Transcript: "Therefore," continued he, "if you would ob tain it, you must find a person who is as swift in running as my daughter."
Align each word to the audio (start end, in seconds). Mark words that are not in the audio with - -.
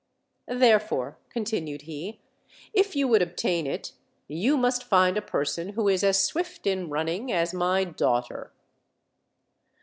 "Therefore," 0.47 1.19
continued 1.29 1.83
he, 1.83 2.21
"if 2.73 2.95
you 2.95 3.07
would 3.07 3.21
ob 3.21 3.35
tain 3.35 3.67
it, 3.67 3.91
you 4.27 4.57
must 4.57 4.83
find 4.83 5.15
a 5.15 5.21
person 5.21 5.73
who 5.73 5.87
is 5.87 6.03
as 6.03 6.23
swift 6.23 6.65
in 6.65 6.89
running 6.89 7.31
as 7.31 7.53
my 7.53 7.83
daughter." 7.83 8.51